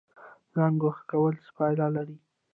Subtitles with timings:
[0.53, 2.17] ځان ګوښه کول څه پایله لري؟